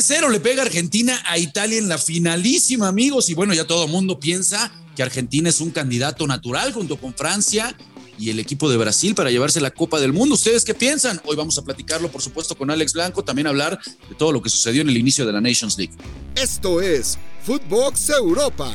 3-0 0.00 0.30
le 0.30 0.40
pega 0.40 0.62
Argentina 0.62 1.22
a 1.26 1.36
Italia 1.36 1.78
en 1.78 1.86
la 1.86 1.98
finalísima, 1.98 2.88
amigos. 2.88 3.28
Y 3.28 3.34
bueno, 3.34 3.52
ya 3.52 3.66
todo 3.66 3.84
el 3.84 3.90
mundo 3.90 4.18
piensa 4.18 4.72
que 4.96 5.02
Argentina 5.02 5.50
es 5.50 5.60
un 5.60 5.70
candidato 5.70 6.26
natural 6.26 6.72
junto 6.72 6.96
con 6.96 7.12
Francia 7.12 7.76
y 8.18 8.30
el 8.30 8.38
equipo 8.38 8.70
de 8.70 8.78
Brasil 8.78 9.14
para 9.14 9.30
llevarse 9.30 9.60
la 9.60 9.72
Copa 9.72 10.00
del 10.00 10.14
Mundo. 10.14 10.36
¿Ustedes 10.36 10.64
qué 10.64 10.72
piensan? 10.72 11.20
Hoy 11.26 11.36
vamos 11.36 11.58
a 11.58 11.62
platicarlo, 11.62 12.10
por 12.10 12.22
supuesto, 12.22 12.56
con 12.56 12.70
Alex 12.70 12.94
Blanco, 12.94 13.22
también 13.24 13.46
hablar 13.46 13.78
de 14.08 14.14
todo 14.14 14.32
lo 14.32 14.40
que 14.40 14.48
sucedió 14.48 14.80
en 14.80 14.88
el 14.88 14.96
inicio 14.96 15.26
de 15.26 15.32
la 15.32 15.40
Nations 15.42 15.76
League. 15.76 15.92
Esto 16.34 16.80
es 16.80 17.18
Footbox 17.44 18.08
Europa. 18.08 18.72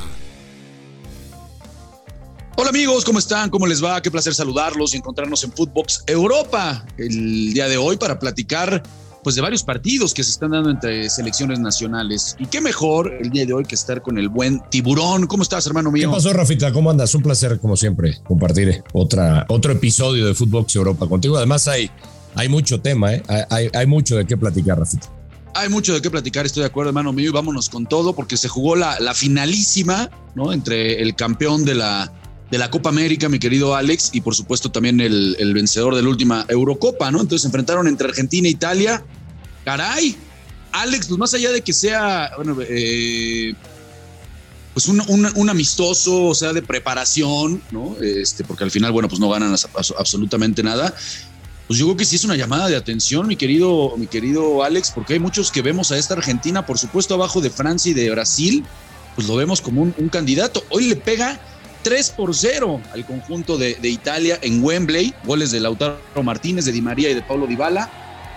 Hola 2.55 2.69
amigos, 2.69 3.03
¿cómo 3.03 3.17
están? 3.17 3.49
¿Cómo 3.49 3.65
les 3.65 3.83
va? 3.83 3.99
Qué 3.99 4.11
placer 4.11 4.35
saludarlos 4.35 4.93
y 4.93 4.97
encontrarnos 4.97 5.43
en 5.43 5.51
Footbox 5.51 6.03
Europa 6.05 6.85
el 6.99 7.51
día 7.51 7.67
de 7.67 7.77
hoy 7.77 7.97
para 7.97 8.19
platicar 8.19 8.83
pues 9.25 9.33
de 9.33 9.41
varios 9.41 9.63
partidos 9.63 10.13
que 10.13 10.23
se 10.23 10.29
están 10.29 10.51
dando 10.51 10.69
entre 10.69 11.09
selecciones 11.09 11.59
nacionales. 11.59 12.35
Y 12.37 12.45
qué 12.45 12.61
mejor 12.61 13.11
el 13.19 13.31
día 13.31 13.43
de 13.43 13.53
hoy 13.53 13.65
que 13.65 13.73
estar 13.73 14.03
con 14.03 14.19
el 14.19 14.29
buen 14.29 14.61
tiburón. 14.69 15.25
¿Cómo 15.25 15.41
estás, 15.41 15.65
hermano 15.65 15.89
mío? 15.91 16.07
¿Qué 16.07 16.13
pasó, 16.13 16.31
Rafita? 16.31 16.71
¿Cómo 16.71 16.91
andas? 16.91 17.15
Un 17.15 17.23
placer, 17.23 17.59
como 17.59 17.75
siempre, 17.75 18.19
compartir 18.27 18.83
otra, 18.93 19.47
otro 19.49 19.71
episodio 19.71 20.27
de 20.27 20.35
Fútbol 20.35 20.67
Europa 20.75 21.07
contigo. 21.07 21.37
Además, 21.37 21.67
hay, 21.67 21.89
hay 22.35 22.49
mucho 22.49 22.79
tema, 22.81 23.15
¿eh? 23.15 23.23
hay, 23.49 23.67
hay 23.73 23.87
mucho 23.87 24.15
de 24.15 24.27
qué 24.27 24.37
platicar, 24.37 24.77
Rafita. 24.77 25.07
Hay 25.55 25.69
mucho 25.69 25.95
de 25.95 26.03
qué 26.03 26.11
platicar, 26.11 26.45
estoy 26.45 26.61
de 26.61 26.67
acuerdo, 26.67 26.89
hermano 26.89 27.11
mío, 27.11 27.29
y 27.29 27.33
vámonos 27.33 27.67
con 27.67 27.87
todo, 27.87 28.13
porque 28.13 28.37
se 28.37 28.47
jugó 28.47 28.75
la, 28.75 28.99
la 28.99 29.15
finalísima, 29.15 30.11
¿no? 30.35 30.53
Entre 30.53 31.01
el 31.01 31.15
campeón 31.15 31.65
de 31.65 31.73
la, 31.73 32.13
de 32.51 32.57
la 32.57 32.69
Copa 32.69 32.89
América, 32.89 33.27
mi 33.27 33.39
querido 33.39 33.75
Alex, 33.75 34.11
y 34.13 34.21
por 34.21 34.35
supuesto 34.35 34.71
también 34.71 34.99
el, 34.99 35.35
el, 35.39 35.53
vencedor 35.53 35.95
de 35.95 36.03
la 36.03 36.09
última 36.09 36.45
Eurocopa, 36.47 37.11
¿no? 37.11 37.21
Entonces 37.21 37.41
se 37.41 37.47
enfrentaron 37.47 37.87
entre 37.87 38.07
Argentina 38.07 38.47
e 38.47 38.51
Italia. 38.51 39.03
Caray, 39.63 40.15
Alex, 40.71 41.07
pues 41.07 41.17
más 41.17 41.33
allá 41.33 41.51
de 41.51 41.61
que 41.61 41.73
sea, 41.73 42.31
bueno, 42.35 42.57
eh, 42.61 43.55
pues 44.73 44.87
un, 44.87 45.01
un, 45.07 45.49
amistoso, 45.49 46.25
o 46.25 46.35
sea, 46.35 46.53
de 46.53 46.61
preparación, 46.61 47.61
¿no? 47.71 47.95
Este, 48.01 48.43
porque 48.43 48.65
al 48.65 48.71
final, 48.71 48.91
bueno, 48.91 49.07
pues 49.07 49.19
no 49.19 49.29
ganan 49.29 49.55
absolutamente 49.97 50.61
nada. 50.61 50.93
Pues 51.67 51.79
yo 51.79 51.85
creo 51.85 51.97
que 51.97 52.05
sí 52.05 52.17
es 52.17 52.25
una 52.25 52.35
llamada 52.35 52.67
de 52.67 52.75
atención, 52.75 53.25
mi 53.25 53.37
querido, 53.37 53.95
mi 53.97 54.05
querido 54.05 54.63
Alex, 54.63 54.91
porque 54.93 55.13
hay 55.13 55.19
muchos 55.19 55.49
que 55.49 55.63
vemos 55.63 55.91
a 55.91 55.97
esta 55.97 56.13
Argentina, 56.13 56.65
por 56.65 56.77
supuesto, 56.77 57.15
abajo 57.15 57.41
de 57.41 57.49
Francia 57.49 57.89
y 57.89 57.95
de 57.95 58.11
Brasil, 58.11 58.63
pues 59.15 59.27
lo 59.27 59.35
vemos 59.35 59.61
como 59.61 59.81
un 59.81 60.09
candidato. 60.09 60.63
Hoy 60.69 60.89
le 60.89 60.95
pega 60.97 61.39
3 61.85 62.09
por 62.17 62.33
0 62.33 62.81
al 62.93 63.05
conjunto 63.05 63.59
de, 63.59 63.77
Italia 63.83 64.39
en 64.41 64.63
Wembley, 64.63 65.13
goles 65.23 65.51
de 65.51 65.59
Lautaro 65.59 65.99
Martínez, 66.23 66.65
de 66.65 66.71
Di 66.71 66.81
María 66.81 67.11
y 67.11 67.13
de 67.13 67.21
Paulo 67.21 67.45
Dybala. 67.45 67.91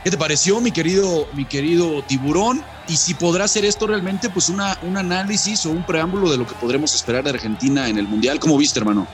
¿Qué 0.04 0.10
te 0.10 0.18
pareció, 0.18 0.60
mi 0.60 0.70
querido, 0.70 1.26
mi 1.32 1.46
querido 1.46 2.02
tiburón? 2.02 2.62
Y 2.88 2.98
si 2.98 3.14
podrá 3.14 3.48
ser 3.48 3.64
esto 3.64 3.86
realmente, 3.86 4.28
pues 4.28 4.50
una, 4.50 4.78
un 4.82 4.98
análisis 4.98 5.64
o 5.64 5.70
un 5.70 5.82
preámbulo 5.86 6.30
de 6.30 6.36
lo 6.36 6.46
que 6.46 6.54
podremos 6.56 6.94
esperar 6.94 7.24
de 7.24 7.30
Argentina 7.30 7.88
en 7.88 7.96
el 7.96 8.06
Mundial. 8.06 8.38
¿Cómo 8.38 8.58
viste, 8.58 8.80
hermano? 8.80 9.06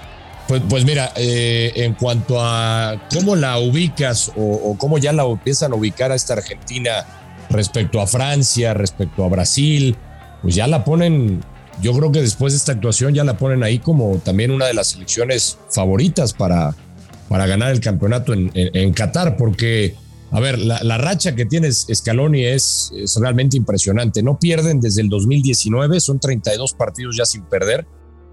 Pues, 0.48 0.60
pues 0.68 0.84
mira, 0.84 1.12
eh, 1.14 1.72
en 1.76 1.94
cuanto 1.94 2.40
a 2.40 3.06
cómo 3.14 3.36
la 3.36 3.58
ubicas 3.58 4.32
o, 4.34 4.42
o, 4.42 4.76
cómo 4.76 4.98
ya 4.98 5.12
la 5.12 5.22
empiezan 5.22 5.70
a 5.70 5.76
ubicar 5.76 6.10
a 6.10 6.16
esta 6.16 6.32
Argentina 6.32 7.06
respecto 7.50 8.00
a 8.00 8.08
Francia, 8.08 8.74
respecto 8.74 9.22
a 9.24 9.28
Brasil, 9.28 9.96
pues 10.42 10.56
ya 10.56 10.66
la 10.66 10.82
ponen, 10.82 11.40
yo 11.80 11.92
creo 11.92 12.12
que 12.12 12.20
después 12.20 12.52
de 12.52 12.58
esta 12.58 12.72
actuación 12.72 13.14
ya 13.14 13.24
la 13.24 13.36
ponen 13.36 13.62
ahí 13.62 13.78
como 13.78 14.18
también 14.18 14.50
una 14.50 14.66
de 14.66 14.74
las 14.74 14.88
selecciones 14.88 15.58
favoritas 15.70 16.32
para, 16.32 16.74
para 17.28 17.46
ganar 17.46 17.72
el 17.72 17.80
campeonato 17.80 18.32
en, 18.32 18.50
en, 18.54 18.92
Qatar, 18.92 19.36
porque 19.36 19.94
a 20.30 20.40
ver, 20.40 20.58
la, 20.58 20.98
racha 20.98 21.34
que 21.34 21.46
tiene 21.46 21.70
Scaloni 21.70 22.44
es, 22.44 22.92
es, 22.96 23.16
realmente 23.16 23.56
impresionante. 23.56 24.22
No 24.22 24.38
pierden 24.38 24.80
desde 24.80 25.02
el 25.02 25.08
2019, 25.08 26.00
son 26.00 26.18
32 26.18 26.74
partidos 26.74 27.16
ya 27.16 27.24
sin 27.24 27.44
perder. 27.44 27.86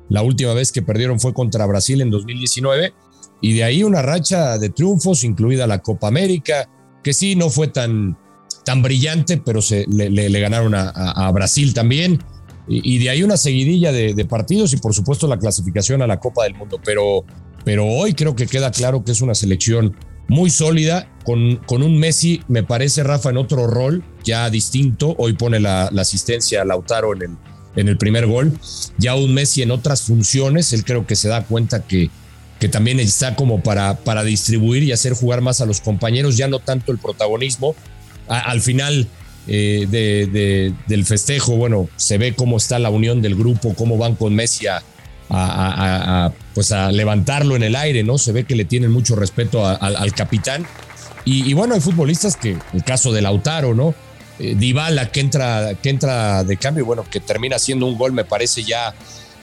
La 0.09 0.23
última 0.23 0.53
vez 0.53 0.72
que 0.72 0.81
perdieron 0.81 1.19
fue 1.19 1.34
contra 1.34 1.66
Brasil 1.66 2.02
en 2.02 2.09
2019. 2.09 2.94
Y 3.41 3.53
de 3.53 3.63
ahí 3.63 3.84
una 3.84 4.02
racha 4.02 4.58
de 4.58 4.69
triunfos, 4.69 5.23
incluida 5.23 5.68
la 5.68 5.79
Copa 5.79 6.08
América, 6.08 6.69
que 7.03 7.13
sí, 7.13 7.35
no 7.35 7.50
fue 7.50 7.68
tan, 7.68 8.18
tan 8.63 8.81
brillante, 8.81 9.38
pero 9.38 9.62
se, 9.62 9.85
le, 9.88 10.40
ganaron 10.40 10.73
a, 10.75 11.31
Brasil 11.31 11.73
también. 11.73 12.23
Y, 12.74 13.00
de 13.00 13.09
ahí 13.09 13.22
una 13.22 13.36
seguidilla 13.36 13.92
de, 13.92 14.26
partidos 14.26 14.72
y 14.74 14.78
por 14.78 14.94
supuesto 14.94 15.28
la 15.28 15.38
clasificación 15.38 16.02
a 16.02 16.08
la 16.08 16.20
Copa 16.20 16.46
del 16.46 16.56
Mundo. 16.56 16.80
Pero, 16.84 17.26
pero 17.66 17.86
hoy 17.86 18.14
creo 18.14 18.36
que 18.36 18.48
queda 18.48 18.72
claro 18.72 19.04
que 19.04 19.12
es 19.12 19.22
una 19.22 19.36
selección 19.36 19.96
muy 20.30 20.50
sólida, 20.50 21.12
con, 21.26 21.58
con, 21.58 21.84
un 21.84 22.00
Messi, 22.00 22.42
me 22.48 22.64
parece, 22.64 23.04
Rafa, 23.04 23.32
en 23.32 23.38
otro 23.38 23.68
rol, 23.68 24.04
ya 24.24 24.50
distinto. 24.50 25.16
Hoy 25.18 25.34
pone 25.34 25.59
la, 25.59 25.88
asistencia 25.88 26.62
a 26.62 26.66
Lautaro 26.66 27.14
en 27.14 27.24
el, 27.24 27.38
en 27.76 27.90
el 27.90 27.98
primer 27.98 28.26
gol. 28.28 28.54
Ya 28.98 29.16
un 29.16 29.34
Messi 29.34 29.62
en 29.62 29.72
otras 29.72 30.03
funciones, 30.03 30.72
él 30.72 30.86
creo 30.86 31.06
que 31.06 31.18
se 31.18 31.28
da 31.28 31.44
cuenta 31.44 31.84
que, 31.84 32.09
que 32.62 32.70
también 32.70 33.02
está 33.02 33.36
como 33.36 33.62
para, 33.62 33.98
para 33.98 34.24
distribuir 34.24 34.84
y 34.84 34.94
hacer 34.94 35.14
jugar 35.14 35.42
más 35.42 35.59
a 35.59 35.66
los 35.66 35.82
compañeros, 35.82 36.38
ya 36.38 36.48
no 36.48 36.59
tanto 36.59 36.94
el 36.94 37.00
protagonismo. 37.00 37.76
Al 38.30 38.62
final 38.62 39.09
eh, 39.47 39.88
de, 39.90 40.28
de, 40.28 40.74
del 40.88 41.06
festejo, 41.06 41.56
bueno, 41.56 41.90
se 41.96 42.18
ve 42.18 42.34
cómo 42.34 42.57
está 42.57 42.79
la 42.79 42.90
unión 42.90 43.22
del 43.22 43.35
grupo, 43.35 43.74
cómo 43.74 43.97
van 43.97 44.16
con 44.16 44.35
Messi 44.35 44.68
a, 44.68 44.84
pues 46.53 46.72
a 46.72 46.91
levantarlo 46.91 47.56
en 47.56 47.63
el 47.63 47.75
aire, 47.75 48.03
¿no? 48.03 48.18
Se 48.18 48.31
ve 48.31 48.44
que 48.44 48.56
le 48.56 48.66
tienen 48.66 48.91
mucho 48.91 49.16
respeto 49.16 49.66
al 49.66 50.13
capitán. 50.13 50.66
Y, 51.24 51.50
y, 51.50 51.53
bueno, 51.53 51.75
hay 51.75 51.81
futbolistas 51.81 52.35
que, 52.35 52.57
el 52.74 52.84
caso 52.84 53.12
de 53.12 53.22
Lautaro, 53.22 53.74
¿no? 53.74 53.94
Eh, 54.41 54.56
Dybala 54.57 55.12
que 55.12 55.19
entra, 55.19 55.75
que 55.81 55.90
entra 55.90 56.44
de 56.44 56.58
cambio, 56.58 56.84
bueno, 56.84 57.06
que 57.09 57.19
termina 57.19 57.59
siendo 57.59 57.85
un 57.85 57.97
gol, 57.97 58.12
me 58.12 58.25
parece 58.25 58.63
ya, 58.63 58.94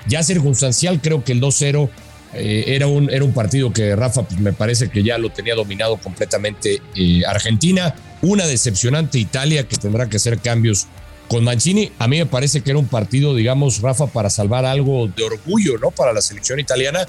ya 0.09 0.23
circunstancial. 0.25 1.01
Creo 1.01 1.23
que 1.23 1.33
el 1.33 1.41
2-0 1.41 1.89
eh, 2.35 2.65
era, 2.67 2.89
un, 2.89 3.09
era 3.09 3.25
un 3.25 3.33
partido 3.33 3.73
que 3.73 3.95
Rafa 3.95 4.23
pues, 4.23 4.41
me 4.41 4.53
parece 4.53 4.91
que 4.91 5.05
ya 5.05 5.17
lo 5.19 5.31
tenía 5.31 5.55
dominado 5.55 5.99
completamente 5.99 6.83
eh, 6.97 7.23
Argentina. 7.27 7.95
Una 8.23 8.47
decepcionante 8.47 9.19
Italia 9.19 9.69
que 9.69 9.77
tendrá 9.77 10.09
que 10.09 10.17
hacer 10.17 10.39
cambios 10.39 10.87
con 11.29 11.45
Mancini, 11.45 11.93
a 11.99 12.09
mí 12.09 12.19
me 12.19 12.27
parece 12.27 12.63
que 12.63 12.71
era 12.71 12.79
un 12.79 12.89
partido, 12.89 13.35
digamos, 13.35 13.81
Rafa, 13.81 14.07
para 14.07 14.31
salvar 14.31 14.65
algo 14.65 15.09
de 15.09 15.25
orgullo, 15.25 15.79
¿no? 15.79 15.91
Para 15.91 16.13
la 16.13 16.23
selección 16.23 16.59
italiana, 16.59 17.07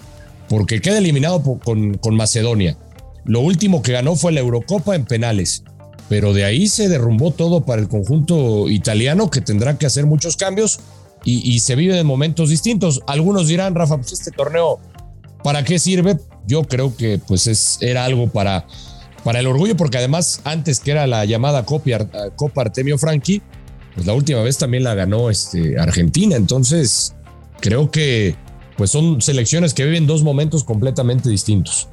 porque 0.50 0.82
queda 0.82 0.98
eliminado 0.98 1.42
con, 1.42 1.98
con 1.98 2.16
Macedonia. 2.16 2.78
Lo 3.26 3.40
último 3.40 3.82
que 3.82 3.94
ganó 3.94 4.16
fue 4.16 4.32
la 4.34 4.42
Eurocopa 4.42 4.96
en 4.96 5.06
penales, 5.06 5.64
pero 6.10 6.34
de 6.34 6.44
ahí 6.44 6.68
se 6.68 6.90
derrumbó 6.90 7.32
todo 7.32 7.66
para 7.66 7.82
el 7.82 7.88
conjunto 7.88 8.68
italiano 8.70 9.30
que 9.30 9.40
tendrá 9.40 9.78
que 9.78 9.86
hacer 9.86 10.06
muchos 10.06 10.36
cambios 10.36 10.80
y, 11.24 11.60
se 11.60 11.76
vive 11.76 12.00
en 12.00 12.08
momentos 12.08 12.50
distintos. 12.50 13.02
Algunos 13.06 13.48
dirán, 13.48 13.76
Rafa, 13.76 13.98
pues 13.98 14.14
este 14.14 14.32
torneo, 14.32 14.80
¿para 15.44 15.64
qué 15.64 15.78
sirve? 15.78 16.18
Yo 16.48 16.64
creo 16.64 16.96
que 16.96 17.20
pues 17.20 17.46
es, 17.48 17.78
era 17.82 18.06
algo 18.06 18.28
para, 18.30 18.66
para 19.24 19.40
el 19.40 19.48
orgullo, 19.48 19.76
porque 19.76 19.98
además 19.98 20.42
antes 20.44 20.80
que 20.80 20.92
era 20.92 21.08
la 21.08 21.26
llamada 21.26 21.66
Copa, 21.66 22.08
Copa 22.36 22.62
Artemio 22.62 22.98
Franchi, 22.98 23.42
pues 23.96 24.06
la 24.06 24.14
última 24.14 24.42
vez 24.42 24.58
también 24.58 24.84
la 24.84 24.96
ganó 24.96 25.30
este, 25.30 25.80
Argentina. 25.80 26.36
Entonces, 26.36 27.16
creo 27.60 27.92
que 27.92 28.36
pues 28.78 28.92
son 28.92 29.22
selecciones 29.22 29.74
que 29.74 29.84
viven 29.84 30.08
dos 30.08 30.24
momentos 30.24 30.64
completamente 30.64 31.30
distintos. 31.30 31.90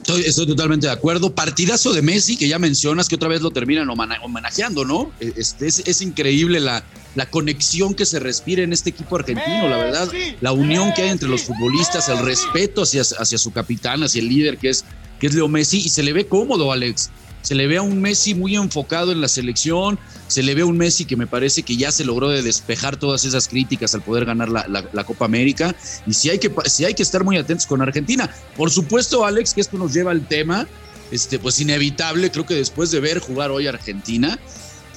Estoy, 0.00 0.22
estoy, 0.22 0.46
totalmente 0.46 0.86
de 0.86 0.92
acuerdo. 0.92 1.34
Partidazo 1.34 1.92
de 1.92 2.00
Messi, 2.00 2.36
que 2.36 2.46
ya 2.46 2.60
mencionas 2.60 3.08
que 3.08 3.16
otra 3.16 3.28
vez 3.28 3.42
lo 3.42 3.50
terminan 3.50 3.88
homenajeando, 3.90 4.84
¿no? 4.84 5.10
Este, 5.18 5.66
es, 5.66 5.80
es 5.80 6.00
increíble 6.00 6.60
la, 6.60 6.84
la, 7.16 7.28
conexión 7.28 7.92
que 7.92 8.06
se 8.06 8.20
respira 8.20 8.62
en 8.62 8.72
este 8.72 8.90
equipo 8.90 9.16
argentino, 9.16 9.68
la 9.68 9.76
verdad. 9.78 10.08
La 10.40 10.52
unión 10.52 10.94
que 10.94 11.02
hay 11.02 11.08
entre 11.08 11.28
los 11.28 11.42
futbolistas, 11.42 12.08
el 12.08 12.20
respeto 12.20 12.82
hacia, 12.82 13.02
hacia 13.02 13.36
su 13.36 13.50
capitán, 13.50 14.04
hacia 14.04 14.22
el 14.22 14.28
líder 14.28 14.58
que 14.58 14.68
es, 14.70 14.84
que 15.20 15.26
es 15.26 15.34
Leo 15.34 15.48
Messi, 15.48 15.78
y 15.78 15.88
se 15.88 16.02
le 16.02 16.12
ve 16.12 16.26
cómodo, 16.26 16.72
Alex 16.72 17.10
se 17.46 17.54
le 17.54 17.68
ve 17.68 17.76
a 17.76 17.82
un 17.82 18.00
Messi 18.00 18.34
muy 18.34 18.56
enfocado 18.56 19.12
en 19.12 19.20
la 19.20 19.28
selección, 19.28 20.00
se 20.26 20.42
le 20.42 20.56
ve 20.56 20.62
a 20.62 20.66
un 20.66 20.76
Messi 20.76 21.04
que 21.04 21.14
me 21.14 21.28
parece 21.28 21.62
que 21.62 21.76
ya 21.76 21.92
se 21.92 22.04
logró 22.04 22.28
de 22.28 22.42
despejar 22.42 22.96
todas 22.96 23.24
esas 23.24 23.46
críticas 23.46 23.94
al 23.94 24.02
poder 24.02 24.24
ganar 24.24 24.48
la, 24.48 25.04
Copa 25.04 25.26
América, 25.26 25.76
y 26.08 26.14
si 26.14 26.28
hay, 26.28 26.40
que, 26.40 26.50
hay 26.84 26.94
que 26.94 27.04
estar 27.04 27.22
muy 27.22 27.36
atentos 27.36 27.64
con 27.66 27.80
Argentina. 27.80 28.28
Por 28.56 28.72
supuesto, 28.72 29.24
Alex, 29.24 29.54
que 29.54 29.60
esto 29.60 29.78
nos 29.78 29.94
lleva 29.94 30.10
al 30.10 30.26
tema, 30.26 30.66
este, 31.12 31.38
pues 31.38 31.60
inevitable, 31.60 32.32
creo 32.32 32.44
que 32.44 32.54
después 32.54 32.90
de 32.90 32.98
ver 32.98 33.20
jugar 33.20 33.52
hoy 33.52 33.68
Argentina, 33.68 34.40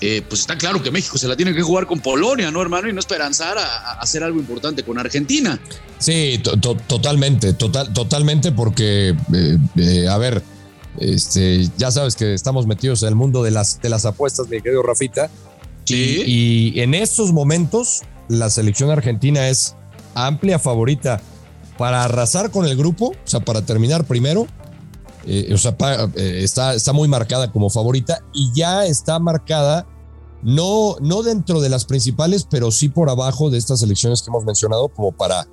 eh, 0.01 0.24
pues 0.28 0.42
está 0.42 0.57
claro 0.57 0.81
que 0.81 0.92
México 0.92 1.18
se 1.18 1.28
la 1.28 1.36
tiene 1.36 1.54
que 1.54 1.62
jugar 1.62 1.86
con 1.86 2.00
Polonia, 2.00 2.51
¿no, 2.51 2.62
hermano? 2.62 2.88
Y 2.90 2.94
no 2.94 3.00
esperanzar 3.00 3.57
a, 3.57 3.63
a 3.63 3.92
hacer 4.00 4.24
algo 4.24 4.40
importante 4.40 4.84
con 4.84 4.98
Argentina. 4.98 5.60
Sí, 5.98 6.40
to 6.42 6.57
to 6.57 6.75
totalmente, 6.75 7.54
total, 7.54 7.92
totalmente, 7.94 8.51
porque, 8.54 9.16
eh, 9.34 9.57
eh, 9.75 10.07
a 10.07 10.18
ver, 10.18 10.42
este, 10.98 11.68
ya 11.78 11.92
sabes 11.92 12.16
que 12.16 12.34
estamos 12.34 12.66
metidos 12.66 13.04
en 13.04 13.10
el 13.10 13.16
mundo 13.16 13.44
de 13.44 13.51
las, 13.51 13.81
de 13.81 13.90
las 13.90 14.06
apuestas, 14.06 14.48
mi 14.48 14.62
querido 14.62 14.81
Rafita. 14.81 15.30
Sí. 15.84 16.24
Y, 16.25 16.74
y, 16.78 16.81
en 16.81 16.94
estos 16.94 17.34
momentos, 17.34 18.04
la 18.30 18.50
selección 18.50 18.92
argentina 18.92 19.50
es 19.50 19.75
amplia 20.16 20.60
favorita 20.60 21.22
para 21.78 22.04
arrasar 22.04 22.52
con 22.52 22.66
el 22.66 22.78
grupo, 22.78 23.07
o 23.07 23.28
sea, 23.28 23.40
para 23.42 23.62
terminar 23.63 24.06
primero. 24.06 24.48
Eh, 25.25 25.51
o 25.54 25.57
sea, 25.57 25.77
pa, 25.77 26.06
eh, 26.16 26.42
está, 26.44 26.74
está 26.74 26.94
muy 26.94 27.07
marcada 27.07 27.51
como 27.51 27.69
favorita 27.69 28.24
y 28.33 28.51
ya 28.54 28.86
está 28.86 29.19
marcada 29.19 29.88
no, 30.42 30.95
no 31.01 31.21
dentro 31.24 31.60
de 31.60 31.69
las 31.69 31.86
principales, 31.86 32.48
pero 32.50 32.71
sí 32.71 32.89
por 32.89 33.10
abajo 33.10 33.50
de 33.50 33.57
estas 33.57 33.83
elecciones 33.83 34.21
que 34.21 34.30
hemos 34.30 34.45
mencionado, 34.45 34.88
como 34.88 35.12
para, 35.12 35.48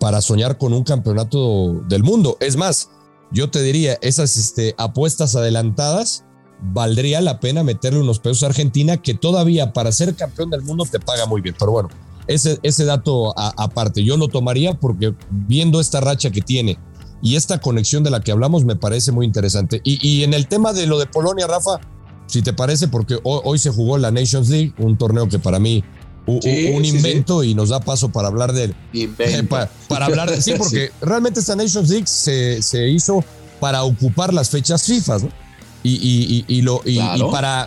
para 0.00 0.20
soñar 0.20 0.58
con 0.58 0.72
un 0.72 0.82
campeonato 0.82 1.74
del 1.88 2.02
mundo. 2.02 2.36
Es 2.40 2.56
más, 2.56 2.90
yo 3.30 3.50
te 3.50 3.62
diría, 3.62 3.98
esas 4.02 4.36
este, 4.36 4.74
apuestas 4.78 5.36
adelantadas, 5.36 6.24
valdría 6.60 7.20
la 7.20 7.40
pena 7.40 7.62
meterle 7.62 8.00
unos 8.00 8.18
pesos 8.18 8.42
a 8.42 8.46
Argentina, 8.46 8.96
que 8.96 9.14
todavía 9.14 9.72
para 9.72 9.92
ser 9.92 10.14
campeón 10.16 10.50
del 10.50 10.62
mundo 10.62 10.84
te 10.90 10.98
paga 10.98 11.26
muy 11.26 11.40
bien. 11.40 11.54
Pero 11.58 11.72
bueno, 11.72 11.88
ese, 12.26 12.58
ese 12.62 12.84
dato 12.84 13.32
aparte, 13.36 14.04
yo 14.04 14.16
lo 14.16 14.28
tomaría 14.28 14.74
porque 14.74 15.14
viendo 15.30 15.80
esta 15.80 16.00
racha 16.00 16.30
que 16.30 16.40
tiene 16.40 16.78
y 17.22 17.36
esta 17.36 17.60
conexión 17.60 18.02
de 18.02 18.10
la 18.10 18.20
que 18.20 18.32
hablamos 18.32 18.64
me 18.64 18.76
parece 18.76 19.12
muy 19.12 19.24
interesante. 19.24 19.80
Y, 19.84 20.06
y 20.06 20.24
en 20.24 20.34
el 20.34 20.48
tema 20.48 20.72
de 20.72 20.86
lo 20.86 20.98
de 20.98 21.06
Polonia, 21.06 21.46
Rafa, 21.46 21.80
si 22.26 22.42
te 22.42 22.52
parece, 22.52 22.88
porque 22.88 23.18
hoy, 23.22 23.58
se 23.58 23.70
jugó 23.70 23.98
la 23.98 24.10
Nations 24.10 24.48
League, 24.48 24.72
un 24.78 24.96
torneo 24.96 25.28
que 25.28 25.38
para 25.38 25.58
mí 25.58 25.84
un 26.26 26.84
invento 26.84 27.42
y 27.42 27.54
nos 27.54 27.68
da 27.70 27.80
paso 27.80 28.10
para 28.10 28.28
hablar 28.28 28.52
de 28.52 28.72
para, 29.48 30.06
hablar 30.06 30.30
de 30.30 30.40
sí, 30.42 30.54
porque 30.56 30.90
realmente 31.00 31.40
esta 31.40 31.56
Nations 31.56 31.90
League 31.90 32.06
se, 32.06 32.62
se, 32.62 32.88
hizo 32.88 33.24
para 33.60 33.82
ocupar 33.82 34.32
las 34.32 34.48
fechas 34.48 34.84
FIFA, 34.84 35.18
¿no? 35.18 35.28
Y, 35.84 36.44
y, 36.46 36.62
lo, 36.62 36.80
y, 36.84 37.00
para, 37.32 37.66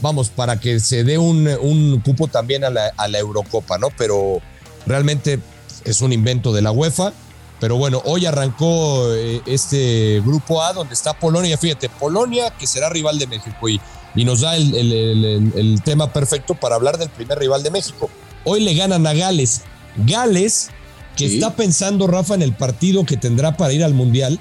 vamos, 0.00 0.28
para 0.30 0.60
que 0.60 0.78
se 0.78 1.02
dé 1.02 1.18
un, 1.18 1.48
un 1.60 2.00
cupo 2.00 2.28
también 2.28 2.62
a 2.62 2.70
la, 2.70 2.92
a 2.96 3.08
la, 3.08 3.18
Eurocopa, 3.18 3.76
¿no? 3.76 3.88
Pero 3.98 4.40
realmente 4.86 5.40
es 5.84 6.00
un 6.00 6.12
invento 6.12 6.52
de 6.52 6.62
la 6.62 6.70
UEFA. 6.70 7.12
Pero 7.60 7.76
bueno, 7.76 8.02
hoy 8.04 8.26
arrancó 8.26 9.12
eh, 9.14 9.40
este 9.46 10.20
grupo 10.24 10.62
A 10.62 10.72
donde 10.72 10.94
está 10.94 11.14
Polonia. 11.14 11.56
Fíjate, 11.56 11.88
Polonia 11.88 12.50
que 12.50 12.66
será 12.66 12.88
rival 12.90 13.18
de 13.18 13.26
México 13.26 13.68
y, 13.68 13.80
y 14.14 14.24
nos 14.24 14.42
da 14.42 14.56
el, 14.56 14.74
el, 14.74 15.52
el, 15.54 15.82
tema 15.82 16.12
perfecto 16.12 16.54
para 16.54 16.74
hablar 16.74 16.98
del 16.98 17.08
primer 17.08 17.38
rival 17.38 17.62
de 17.62 17.70
México. 17.70 18.10
Hoy 18.44 18.60
le 18.60 18.74
ganan 18.74 19.06
a 19.06 19.14
Gales. 19.14 19.62
Gales 19.96 20.70
que 21.16 21.24
está 21.26 21.56
pensando, 21.56 22.06
Rafa, 22.06 22.34
en 22.34 22.42
el 22.42 22.52
partido 22.52 23.06
que 23.06 23.16
tendrá 23.16 23.56
para 23.56 23.72
ir 23.72 23.82
al 23.82 23.94
Mundial 23.94 24.38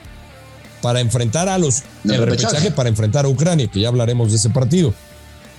para 0.81 0.99
enfrentar 0.99 1.49
a 1.49 1.57
los 1.57 1.83
el 2.03 2.17
repechaje 2.17 2.69
para 2.69 2.89
enfrentar 2.89 3.25
a 3.25 3.29
Ucrania, 3.29 3.67
que 3.67 3.79
ya 3.79 3.87
hablaremos 3.87 4.29
de 4.29 4.35
ese 4.35 4.49
partido. 4.49 4.93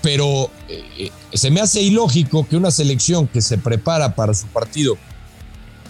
Pero 0.02 0.50
eh, 0.68 1.10
se 1.32 1.50
me 1.50 1.60
hace 1.60 1.80
ilógico 1.80 2.46
que 2.46 2.56
una 2.56 2.70
selección 2.70 3.26
que 3.26 3.40
se 3.40 3.58
prepara 3.58 4.14
para 4.14 4.34
su 4.34 4.46
partido 4.46 4.96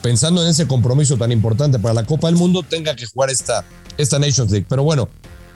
pensando 0.07 0.41
en 0.41 0.47
ese 0.47 0.69
compromiso 0.69 1.17
tan 1.17 1.33
importante 1.33 1.81
para 1.81 1.93
la 1.93 2.05
Copa 2.05 2.29
del 2.29 2.37
Mundo 2.37 2.63
tenga 2.63 2.95
que 2.95 3.07
jugar 3.07 3.29
esta, 3.29 3.65
esta 3.99 4.21
Nations 4.21 4.53
League. 4.53 4.65
Pero 4.69 4.85
bueno, 4.85 5.09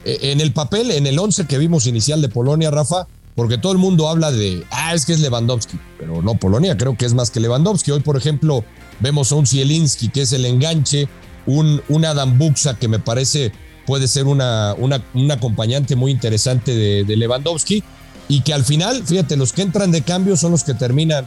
eh, 0.03 0.17
en 0.23 0.41
el 0.41 0.51
papel, 0.51 0.91
en 0.91 1.07
el 1.07 1.17
11 1.17 1.45
que 1.45 1.57
vimos 1.57 1.87
inicial 1.87 2.21
de 2.21 2.27
Polonia, 2.27 2.69
Rafa, 2.69 3.07
porque 3.33 3.57
todo 3.57 3.71
el 3.71 3.77
mundo 3.77 4.09
habla 4.09 4.29
de, 4.29 4.65
ah, 4.71 4.93
es 4.93 5.05
que 5.05 5.13
es 5.13 5.21
Lewandowski, 5.21 5.79
pero 5.97 6.21
no, 6.21 6.35
Polonia 6.35 6.75
creo 6.75 6.97
que 6.97 7.05
es 7.05 7.13
más 7.13 7.31
que 7.31 7.39
Lewandowski. 7.39 7.91
Hoy, 7.91 8.01
por 8.01 8.17
ejemplo, 8.17 8.65
vemos 8.99 9.31
a 9.31 9.35
un 9.35 9.47
Zielinski, 9.47 10.09
que 10.09 10.23
es 10.23 10.33
el 10.33 10.43
enganche, 10.43 11.07
un, 11.45 11.81
un 11.87 12.03
Adam 12.03 12.37
Buxa, 12.37 12.77
que 12.77 12.89
me 12.89 12.99
parece 12.99 13.53
puede 13.87 14.09
ser 14.09 14.27
una, 14.27 14.75
una, 14.77 15.01
un 15.13 15.31
acompañante 15.31 15.95
muy 15.95 16.11
interesante 16.11 16.75
de, 16.75 17.15
Lewandowski 17.15 17.85
y 18.27 18.41
que 18.41 18.53
al 18.53 18.65
final, 18.65 19.01
fíjate, 19.05 19.37
los 19.37 19.53
que 19.53 19.61
entran 19.61 19.91
de 19.91 20.01
cambio 20.01 20.35
son 20.35 20.51
los 20.51 20.65
que 20.65 20.73
terminan, 20.73 21.25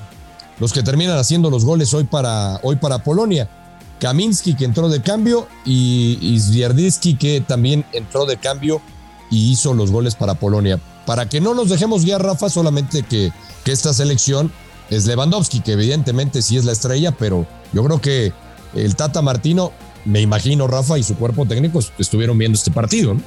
los 0.59 0.73
que 0.73 0.83
terminan 0.83 1.19
haciendo 1.19 1.51
los 1.51 1.65
goles 1.65 1.93
hoy 1.95 2.05
para, 2.05 2.61
hoy 2.63 2.77
para 2.77 2.99
Polonia. 2.99 3.49
Kaminski 4.01 4.55
que 4.55 4.65
entró 4.65 4.89
de 4.89 5.01
cambio 5.01 5.47
y, 5.65 6.19
y 6.21 7.15
que 7.15 7.41
también 7.41 7.85
entró 7.93 8.27
de 8.27 8.37
cambio 8.37 8.81
y 9.31 9.53
hizo 9.53 9.73
los 9.75 9.91
goles 9.91 10.15
para 10.15 10.35
Polonia. 10.35 10.79
Para 11.07 11.29
que 11.29 11.41
no 11.41 11.55
nos 11.55 11.69
dejemos 11.69 12.05
guiar, 12.05 12.23
Rafa, 12.23 12.49
solamente 12.51 13.03
que, 13.03 13.33
que 13.65 13.73
esta 13.73 13.93
selección 13.93 14.53
es 14.91 15.07
Lewandowski, 15.07 15.61
que 15.61 15.73
evidentemente 15.73 16.43
sí 16.43 16.57
es 16.57 16.65
la 16.65 16.73
estrella, 16.73 17.13
pero 17.13 17.47
yo 17.73 17.85
creo 17.85 18.01
que 18.01 18.33
el 18.75 18.97
Tata 18.97 19.23
Martino 19.23 19.73
me 20.05 20.21
imagino 20.21 20.67
Rafa 20.67 20.99
y 20.99 21.03
su 21.03 21.17
cuerpo 21.17 21.47
técnico 21.47 21.81
estuvieron 21.99 22.37
viendo 22.37 22.57
este 22.57 22.71
partido, 22.71 23.15
¿no? 23.15 23.23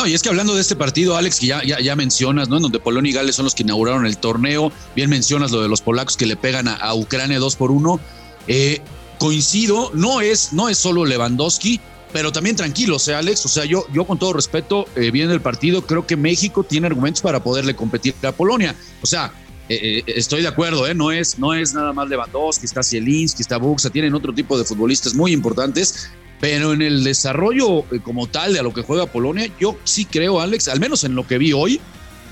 No, 0.00 0.06
y 0.06 0.14
es 0.14 0.22
que 0.22 0.30
hablando 0.30 0.54
de 0.54 0.62
este 0.62 0.76
partido, 0.76 1.14
Alex, 1.14 1.40
que 1.40 1.48
ya, 1.48 1.62
ya, 1.62 1.94
mencionas, 1.94 2.48
¿no? 2.48 2.56
En 2.56 2.62
donde 2.62 2.80
Polonia 2.80 3.10
y 3.10 3.12
Gales 3.12 3.36
son 3.36 3.44
los 3.44 3.54
que 3.54 3.64
inauguraron 3.64 4.06
el 4.06 4.16
torneo, 4.16 4.72
bien 4.96 5.10
mencionas 5.10 5.50
lo 5.50 5.60
de 5.60 5.68
los 5.68 5.82
polacos 5.82 6.16
que 6.16 6.24
le 6.24 6.36
pegan 6.36 6.68
a, 6.68 6.94
Ucrania 6.94 7.38
dos 7.38 7.54
por 7.54 7.70
uno. 7.70 8.00
Eh, 8.48 8.80
coincido, 9.18 9.90
no 9.92 10.22
es, 10.22 10.54
no 10.54 10.70
es 10.70 10.78
solo 10.78 11.04
Lewandowski, 11.04 11.82
pero 12.14 12.32
también 12.32 12.56
tranquilo, 12.56 12.96
o 12.96 12.98
sea, 12.98 13.18
Alex, 13.18 13.44
o 13.44 13.48
sea, 13.50 13.66
yo, 13.66 13.84
yo 13.92 14.06
con 14.06 14.18
todo 14.18 14.32
respeto, 14.32 14.86
eh, 14.96 15.10
viendo 15.10 15.34
el 15.34 15.42
partido, 15.42 15.82
creo 15.82 16.06
que 16.06 16.16
México 16.16 16.64
tiene 16.64 16.86
argumentos 16.86 17.20
para 17.20 17.44
poderle 17.44 17.76
competir 17.76 18.14
a 18.22 18.32
Polonia. 18.32 18.74
O 19.02 19.06
sea, 19.06 19.34
eh, 19.70 19.98
eh, 19.98 20.14
estoy 20.16 20.42
de 20.42 20.48
acuerdo, 20.48 20.84
¿eh? 20.88 20.96
no, 20.96 21.12
es, 21.12 21.38
no 21.38 21.54
es 21.54 21.72
nada 21.74 21.92
más 21.92 22.08
Lewandowski, 22.08 22.66
está 22.66 22.82
Zielinski, 22.82 23.42
está 23.42 23.56
Buxa, 23.56 23.88
tienen 23.88 24.14
otro 24.14 24.34
tipo 24.34 24.58
de 24.58 24.64
futbolistas 24.64 25.14
muy 25.14 25.32
importantes, 25.32 26.10
pero 26.40 26.72
en 26.72 26.82
el 26.82 27.04
desarrollo 27.04 27.84
eh, 27.92 28.00
como 28.02 28.26
tal 28.26 28.52
de 28.52 28.58
a 28.58 28.62
lo 28.64 28.74
que 28.74 28.82
juega 28.82 29.06
Polonia, 29.06 29.48
yo 29.60 29.76
sí 29.84 30.06
creo, 30.06 30.40
Alex, 30.40 30.66
al 30.66 30.80
menos 30.80 31.04
en 31.04 31.14
lo 31.14 31.24
que 31.24 31.38
vi 31.38 31.52
hoy, 31.52 31.80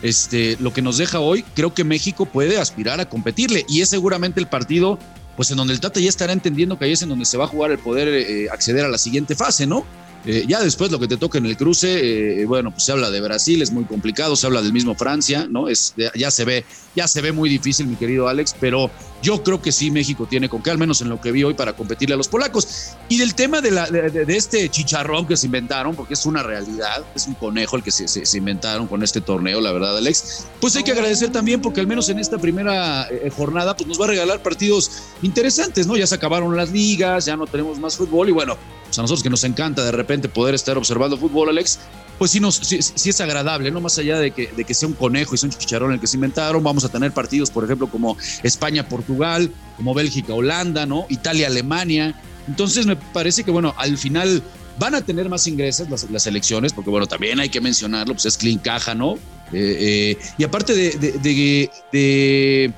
este, 0.03 0.57
lo 0.59 0.73
que 0.73 0.83
nos 0.83 0.99
deja 0.99 1.21
hoy, 1.21 1.45
creo 1.55 1.73
que 1.73 1.85
México 1.85 2.27
puede 2.27 2.59
aspirar 2.59 3.01
a 3.01 3.09
competirle 3.09 3.65
y 3.69 3.83
es 3.83 3.91
seguramente 3.91 4.41
el 4.41 4.49
partido 4.49 4.99
pues 5.37 5.53
en 5.53 5.59
donde 5.59 5.75
el 5.75 5.79
Tata 5.79 6.01
ya 6.01 6.09
estará 6.09 6.33
entendiendo 6.33 6.77
que 6.77 6.87
ahí 6.87 6.93
es 6.93 7.03
en 7.03 7.09
donde 7.09 7.25
se 7.25 7.37
va 7.39 7.45
a 7.45 7.47
jugar 7.47 7.71
el 7.71 7.79
poder 7.79 8.51
acceder 8.51 8.85
a 8.85 8.89
la 8.89 8.99
siguiente 8.99 9.37
fase, 9.37 9.69
¿no? 9.69 9.87
Eh, 10.25 10.45
ya 10.49 10.61
después 10.61 10.91
lo 10.91 10.99
que 10.99 11.09
te 11.09 11.17
toca 11.17 11.39
en 11.39 11.47
el 11.47 11.57
cruce, 11.57 12.41
eh, 12.43 12.45
bueno, 12.45 12.71
pues 12.71 12.85
se 12.85 12.93
habla 12.93 13.11
de 13.11 13.21
Brasil, 13.21 13.63
es 13.63 13.71
muy 13.71 13.85
complicado, 13.85 14.37
se 14.37 14.47
habla 14.47 14.63
del 14.63 14.73
mismo 14.73 14.95
Francia, 14.95 15.47
¿no? 15.49 15.69
Es, 15.69 15.95
ya 16.15 16.31
se 16.31 16.45
ve, 16.45 16.65
ya 16.97 17.07
se 17.07 17.21
ve 17.21 17.33
muy 17.33 17.49
difícil, 17.49 17.87
mi 17.87 17.97
querido 17.97 18.29
Alex, 18.29 18.55
pero 18.61 18.91
yo 19.23 19.43
creo 19.43 19.63
que 19.63 19.73
sí 19.73 19.91
México 19.91 20.27
tiene 20.29 20.49
con 20.49 20.63
qué, 20.63 20.71
al 20.71 20.79
menos 20.79 21.01
en 21.01 21.09
lo 21.09 21.21
que 21.21 21.33
vi 21.33 21.45
hoy, 21.45 21.55
para 21.55 21.75
competirle 21.75 22.15
a 22.15 22.17
los 22.17 22.29
polacos. 22.29 22.93
Y 23.09 23.19
del 23.19 23.35
tema 23.35 23.61
de, 23.61 23.71
la, 23.71 23.87
de, 23.87 24.25
este 24.37 24.69
chicharrón 24.69 25.27
que 25.27 25.37
se 25.37 25.47
inventaron, 25.47 25.95
porque 25.95 26.15
es 26.15 26.27
una 26.27 26.43
realidad, 26.43 27.05
es 27.15 27.27
un 27.27 27.35
conejo 27.35 27.77
el 27.77 27.83
que 27.83 27.91
se, 27.91 28.09
se, 28.09 28.39
inventaron 28.39 28.87
con 28.87 29.03
este 29.03 29.21
torneo, 29.21 29.61
la 29.61 29.73
verdad, 29.73 29.97
Alex, 29.97 30.47
pues 30.61 30.77
hay 30.77 30.83
que 30.83 30.93
agradecer 30.93 31.31
también 31.31 31.61
porque 31.61 31.81
al 31.81 31.87
menos 31.87 32.09
en 32.09 32.19
esta 32.19 32.39
primera 32.39 33.09
eh, 33.11 33.31
jornada, 33.35 33.77
pues 33.77 33.89
nos 33.89 34.01
va 34.01 34.05
a 34.05 34.09
regalar 34.09 34.43
partidos 34.43 34.91
interesantes, 35.23 35.87
¿no? 35.87 35.97
Ya 35.97 36.07
se 36.07 36.15
acabaron 36.15 36.57
las 36.57 36.71
ligas, 36.71 37.25
ya 37.25 37.37
no 37.37 37.47
tenemos 37.47 37.79
más 37.79 37.97
fútbol 37.97 38.29
y 38.29 38.33
bueno, 38.33 38.57
pues 38.89 38.99
a 38.99 39.03
nosotros 39.03 39.23
que 39.23 39.31
nos 39.31 39.45
encanta 39.45 39.85
de 39.85 39.93
repente 39.93 40.29
poder 40.29 40.55
estar 40.55 40.79
observando 40.79 41.19
fútbol, 41.19 41.51
Alex, 41.51 41.79
pues 42.19 42.31
sí, 42.31 42.41
nos, 42.41 42.57
sí, 42.57 42.79
es 42.79 43.21
agradable, 43.21 43.71
¿no? 43.71 43.81
Más 43.81 43.99
allá 43.99 44.19
de 44.19 44.31
que, 44.33 44.49
de 44.49 44.65
que 44.65 44.75
sea 44.75 44.89
un 44.89 44.95
conejo 44.95 45.35
y 45.35 45.39
sea 45.39 45.49
un 45.49 45.55
chicharrón 45.55 45.93
el 45.93 46.01
que 46.01 46.07
se 46.07 46.17
inventaron, 46.17 46.65
vamos 46.65 46.85
a 46.85 46.89
tener 46.89 47.13
partidos, 47.13 47.51
por 47.51 47.65
ejemplo, 47.65 47.89
como 47.89 48.17
España-Portugal, 48.43 49.53
como 49.77 49.95
Bélgica-Holanda, 49.95 50.87
¿no? 50.87 51.07
Italia-Alemania. 51.09 52.21
Entonces 52.49 52.87
me 52.87 52.97
parece 52.97 53.45
que, 53.45 53.51
bueno, 53.51 53.75
al 53.77 53.99
final 53.99 54.43
van 54.79 54.95
a 54.95 55.03
tener 55.03 55.29
más 55.29 55.47
ingresos 55.47 55.89
las, 55.91 56.11
las 56.11 56.27
elecciones, 56.27 56.73
porque, 56.73 56.91
bueno, 56.91 57.07
también 57.07 57.39
hay 57.41 57.51
que 57.51 57.61
mencionarlo, 57.61 58.15
pues 58.15 58.27
es 58.27 58.39
clean 58.39 58.59
caja, 58.59 58.95
¿no? 58.95 59.15
Eh, 59.53 60.17
eh, 60.17 60.19
y 60.39 60.45
aparte 60.45 60.75
de, 60.75 60.91
de, 60.91 61.71
de 61.93 62.73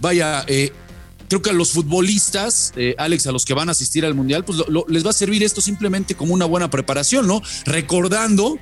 vaya, 0.00 0.44
eh, 0.46 0.70
creo 1.34 1.42
que 1.42 1.50
a 1.50 1.52
los 1.54 1.72
futbolistas, 1.72 2.72
eh, 2.76 2.94
Alex, 2.96 3.26
a 3.26 3.32
los 3.32 3.44
que 3.44 3.54
van 3.54 3.68
a 3.68 3.72
asistir 3.72 4.04
al 4.04 4.14
Mundial, 4.14 4.44
pues 4.44 4.58
les 4.88 5.04
va 5.04 5.10
a 5.10 5.12
servir 5.12 5.42
esto 5.42 5.60
simplemente 5.60 6.14
como 6.14 6.32
una 6.32 6.44
buena 6.44 6.70
preparación, 6.70 7.26
¿no? 7.26 7.42
Recordando 7.64 8.56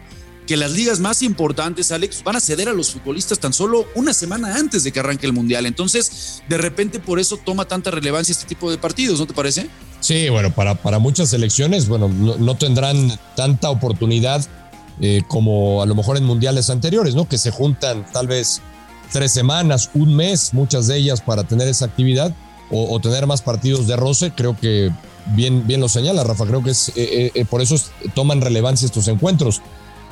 que 0.46 0.56
las 0.56 0.72
ligas 0.72 0.98
más 0.98 1.20
importantes, 1.20 1.92
Alex, 1.92 2.24
van 2.24 2.36
a 2.36 2.40
ceder 2.40 2.70
a 2.70 2.72
los 2.72 2.92
futbolistas 2.92 3.38
tan 3.38 3.52
solo 3.52 3.86
una 3.94 4.14
semana 4.14 4.56
antes 4.56 4.84
de 4.84 4.90
que 4.90 5.00
arranque 5.00 5.26
el 5.26 5.34
Mundial. 5.34 5.66
Entonces, 5.66 6.42
de 6.48 6.56
repente, 6.56 6.98
por 6.98 7.20
eso 7.20 7.36
toma 7.36 7.66
tanta 7.66 7.90
relevancia 7.90 8.32
este 8.32 8.46
tipo 8.46 8.70
de 8.70 8.78
partidos, 8.78 9.20
¿no 9.20 9.26
te 9.26 9.34
parece? 9.34 9.68
Sí, 10.00 10.30
bueno, 10.30 10.50
para, 10.54 10.74
para 10.74 10.98
muchas 10.98 11.28
selecciones, 11.28 11.88
bueno, 11.88 12.08
no, 12.08 12.56
tendrán 12.56 13.18
tanta 13.36 13.68
oportunidad 13.68 14.46
eh, 15.02 15.20
como 15.28 15.82
a 15.82 15.86
lo 15.86 15.94
mejor 15.94 16.16
en 16.16 16.24
mundiales 16.24 16.70
anteriores, 16.70 17.14
¿no? 17.14 17.28
Que 17.28 17.36
se 17.36 17.50
juntan 17.50 18.06
tal 18.12 18.28
vez 18.28 18.62
tres 19.12 19.30
semanas, 19.30 19.90
un 19.92 20.16
mes, 20.16 20.54
muchas 20.54 20.86
de 20.86 20.96
ellas 20.96 21.20
para 21.20 21.44
tener 21.44 21.68
esa 21.68 21.84
actividad 21.84 22.34
o, 22.74 22.98
tener 23.00 23.26
más 23.26 23.42
partidos 23.42 23.86
de 23.86 23.96
roce, 23.96 24.32
creo 24.34 24.56
que 24.58 24.90
bien, 25.26 25.66
bien 25.66 25.80
lo 25.80 25.88
señala 25.88 26.24
Rafa, 26.24 26.46
creo 26.46 26.62
que 26.62 26.70
es 26.70 26.88
eh, 26.90 26.92
eh, 26.96 27.30
eh, 27.34 27.44
por 27.44 27.60
eso 27.60 27.76
toman 28.14 28.40
relevancia 28.40 28.86
estos 28.86 29.08
encuentros. 29.08 29.60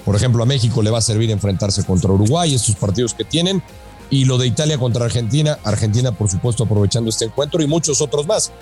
Por 0.04 0.14
ejemplo, 0.14 0.42
a 0.42 0.46
México 0.46 0.82
le 0.82 0.90
va 0.90 0.98
a 0.98 1.02
servir 1.02 1.30
enfrentarse 1.30 1.84
contra 1.84 2.12
Uruguay, 2.12 2.54
estos 2.54 2.76
partidos 2.76 3.14
que 3.14 3.24
tienen, 3.24 3.62
y 4.10 4.26
lo 4.26 4.38
de 4.38 4.46
Italia 4.46 4.76
contra 4.78 5.06
Argentina, 5.06 5.58
Argentina 5.64 6.12
por 6.12 6.28
supuesto 6.28 6.64
aprovechando 6.64 7.10
este 7.10 7.26
encuentro 7.26 7.62
y 7.62 7.66
muchos 7.66 8.00
otros 8.00 8.26
más. 8.26 8.52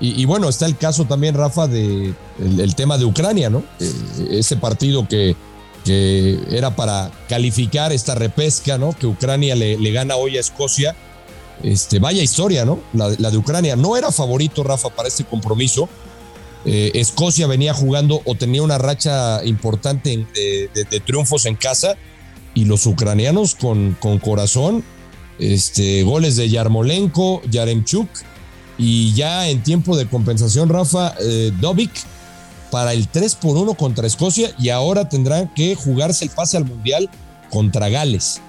Y, 0.00 0.24
bueno, 0.26 0.48
está 0.48 0.64
el 0.66 0.76
caso 0.76 1.06
también, 1.06 1.34
Rafa, 1.34 1.66
de 1.66 2.14
tema 2.76 2.98
de 2.98 3.04
Ucrania, 3.04 3.50
¿no? 3.50 3.64
ese 4.30 4.56
partido 4.56 5.08
que, 5.08 5.34
que 5.84 6.38
era 6.52 6.76
para 6.76 7.10
calificar 7.28 7.92
esta 7.92 8.14
repesca, 8.14 8.78
¿no? 8.78 8.92
Que 8.92 9.08
Ucrania 9.08 9.56
le 9.56 9.90
gana 9.90 10.14
hoy 10.14 10.36
a 10.36 10.40
Escocia 10.40 10.94
este, 11.62 11.98
vaya 11.98 12.22
historia, 12.22 12.64
¿no? 12.64 12.80
La, 12.92 13.30
de 13.30 13.36
Ucrania. 13.36 13.76
No 13.76 13.96
era 13.96 14.12
favorito, 14.12 14.62
Rafa, 14.62 14.90
para 14.90 15.08
este 15.08 15.24
compromiso. 15.24 15.88
Eh, 16.64 16.92
Escocia 16.94 17.46
venía 17.46 17.72
jugando 17.72 18.20
o 18.24 18.34
tenía 18.34 18.62
una 18.62 18.78
racha 18.78 19.44
importante 19.44 20.26
de, 20.34 21.00
triunfos 21.06 21.46
en 21.46 21.54
casa 21.54 21.96
y 22.54 22.64
los 22.64 22.86
ucranianos 22.86 23.54
con, 23.54 23.96
con 24.00 24.18
corazón, 24.18 24.84
este, 25.38 26.02
goles 26.02 26.36
de 26.36 26.48
Yarmolenko, 26.48 27.42
Yaremchuk 27.48 28.08
y 28.76 29.12
ya 29.14 29.48
en 29.48 29.62
tiempo 29.62 29.96
de 29.96 30.06
compensación 30.06 30.68
Rafa 30.68 31.14
eh, 31.20 31.52
Dovic 31.60 31.90
para 32.70 32.92
el 32.92 33.08
3 33.08 33.34
por 33.36 33.56
1 33.56 33.74
contra 33.74 34.06
Escocia 34.06 34.52
y 34.58 34.68
ahora 34.68 35.08
tendrán 35.08 35.52
que 35.54 35.74
jugarse 35.74 36.24
el 36.24 36.30
pase 36.30 36.56
al 36.56 36.64
Mundial 36.64 37.10
contra 37.50 37.88
Gales. 37.88 38.40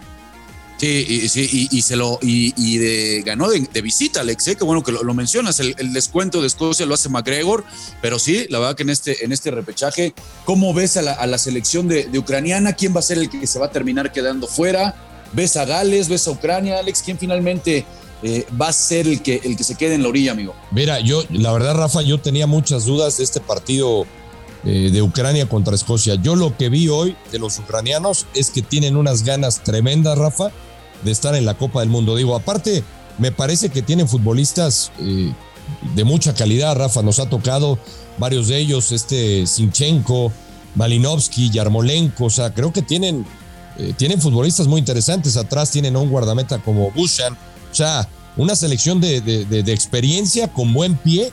Sí, 0.80 1.06
y, 1.10 1.28
sí, 1.28 1.68
y, 1.70 1.82
se 1.82 1.98
lo 1.98 2.20
y, 2.22 2.78
de, 2.78 3.22
ganó 3.26 3.50
de, 3.50 3.82
visita, 3.82 4.22
Alex. 4.22 4.48
¿eh? 4.48 4.56
Qué 4.56 4.64
bueno 4.64 4.82
que 4.82 4.94
lo, 4.94 5.14
mencionas. 5.14 5.60
El, 5.60 5.92
descuento 5.92 6.40
de 6.40 6.48
Escocia 6.48 6.86
lo 6.86 6.96
hace 6.96 7.10
McGregor, 7.10 7.66
pero 8.02 8.18
sí, 8.18 8.46
la 8.50 8.60
verdad 8.60 8.78
que 8.78 8.84
en 8.84 8.90
este, 8.90 9.26
en 9.26 9.34
este 9.34 9.52
repechaje, 9.52 10.14
¿cómo 10.46 10.74
ves 10.74 10.96
a 10.96 11.02
la, 11.02 11.38
selección 11.38 11.90
de, 11.90 12.08
ucraniana? 12.18 12.74
¿Quién 12.74 12.96
va 12.96 13.00
a 13.00 13.04
ser 13.04 13.18
el 13.18 13.30
que 13.30 13.46
se 13.46 13.60
va 13.60 13.66
a 13.66 13.72
terminar 13.72 14.14
quedando 14.14 14.48
fuera? 14.48 14.96
¿Ves 15.34 15.58
a 15.58 15.66
Gales? 15.66 16.08
¿Ves 16.08 16.26
a 16.30 16.32
Ucrania, 16.32 16.80
Alex? 16.80 17.02
¿Quién 17.04 17.18
finalmente 17.18 17.86
eh, 18.24 18.46
va 18.60 18.70
a 18.70 18.74
ser 18.74 19.06
el 19.06 19.22
que, 19.22 19.42
el 19.44 19.58
que 19.58 19.66
se 19.66 19.76
quede 19.76 19.96
en 19.96 20.04
la 20.04 20.08
orilla, 20.08 20.32
amigo? 20.32 20.56
Mira, 20.72 21.02
yo, 21.02 21.24
la 21.30 21.52
verdad, 21.52 21.76
Rafa, 21.76 22.04
yo 22.04 22.22
tenía 22.22 22.48
muchas 22.48 22.86
dudas 22.86 23.18
de 23.18 23.26
este 23.26 23.42
partido 23.42 24.06
eh, 24.64 24.92
de 24.94 25.02
Ucrania 25.02 25.46
contra 25.50 25.76
Escocia. 25.76 26.16
Yo 26.16 26.38
lo 26.38 26.56
que 26.56 26.70
vi 26.70 26.88
hoy 26.88 27.18
de 27.34 27.40
los 27.40 27.60
ucranianos 27.60 28.28
es 28.34 28.50
que 28.50 28.62
tienen 28.62 28.96
unas 28.96 29.24
ganas 29.24 29.62
tremendas, 29.62 30.18
Rafa 30.18 30.54
de 31.04 31.12
estar 31.12 31.36
en 31.36 31.46
la 31.46 31.56
Copa 31.56 31.80
del 31.82 31.90
Mundo. 31.90 32.16
Digo, 32.16 32.36
aparte, 32.36 32.84
me 33.18 33.32
parece 33.32 33.70
que 33.70 33.82
tienen 33.82 34.08
futbolistas 34.08 34.92
eh, 35.00 35.32
de 35.96 36.04
mucha 36.04 36.34
calidad, 36.34 36.76
Rafa, 36.76 37.02
nos 37.02 37.20
ha 37.20 37.30
tocado 37.30 37.80
varios 38.18 38.48
de 38.48 38.58
ellos, 38.58 38.92
este 38.92 39.46
Sinchenko, 39.46 40.32
Malinovsky, 40.76 41.50
Yarmolenko, 41.50 42.26
o 42.26 42.30
sea, 42.30 42.54
creo 42.54 42.72
que 42.74 42.82
tienen, 42.82 43.26
eh, 43.78 43.94
tienen 43.98 44.22
futbolistas 44.22 44.68
muy 44.68 44.80
interesantes, 44.80 45.38
atrás 45.38 45.72
tienen 45.72 45.96
a 45.96 46.00
un 46.00 46.10
guardameta 46.10 46.60
como 46.60 46.92
Bushan, 46.92 47.34
o 47.34 47.76
sea, 47.76 48.08
una 48.38 48.56
selección 48.56 49.02
de, 49.02 49.22
de, 49.22 49.74
experiencia 49.74 50.48
con 50.48 50.74
buen 50.74 50.96
pie 50.96 51.32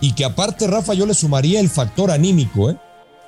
y 0.00 0.12
que 0.12 0.24
aparte, 0.24 0.66
Rafa, 0.66 0.94
yo 0.94 1.04
le 1.06 1.14
sumaría 1.14 1.60
el 1.60 1.68
factor 1.68 2.10
anímico, 2.10 2.70
¿eh? 2.70 2.76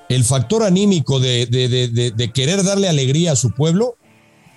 el 0.09 0.25
factor 0.25 0.63
anímico 0.63 1.21
de, 1.21 1.47
de, 1.47 2.33
querer 2.33 2.65
darle 2.65 2.89
alegría 2.89 3.33
a 3.33 3.37
su 3.37 3.51
pueblo 3.51 3.97